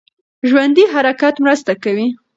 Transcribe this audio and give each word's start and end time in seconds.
ژوندی 0.49 0.85
حرکت 0.93 1.35
مرسته 1.43 1.73
کوي. 1.83 2.07